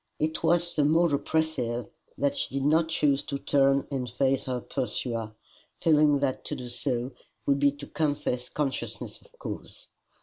[0.17, 4.59] It was the more oppressive that she did not choose to turn and face her
[4.59, 5.33] pursuer,
[5.77, 7.11] feeling that to do so
[7.45, 9.89] would be to confess consciousness of cause.